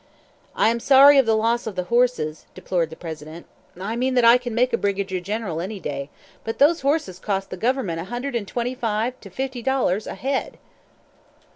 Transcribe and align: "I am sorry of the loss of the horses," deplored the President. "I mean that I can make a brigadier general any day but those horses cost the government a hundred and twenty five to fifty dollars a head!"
"I 0.55 0.69
am 0.69 0.79
sorry 0.79 1.19
of 1.19 1.27
the 1.27 1.35
loss 1.37 1.67
of 1.67 1.75
the 1.75 1.83
horses," 1.83 2.47
deplored 2.55 2.89
the 2.89 2.95
President. 2.95 3.45
"I 3.79 3.95
mean 3.95 4.15
that 4.15 4.25
I 4.25 4.39
can 4.39 4.55
make 4.55 4.73
a 4.73 4.77
brigadier 4.79 5.19
general 5.21 5.61
any 5.61 5.79
day 5.79 6.09
but 6.43 6.57
those 6.57 6.81
horses 6.81 7.19
cost 7.19 7.51
the 7.51 7.55
government 7.55 7.99
a 7.99 8.05
hundred 8.05 8.33
and 8.35 8.47
twenty 8.47 8.73
five 8.73 9.19
to 9.21 9.29
fifty 9.29 9.61
dollars 9.61 10.07
a 10.07 10.15
head!" 10.15 10.57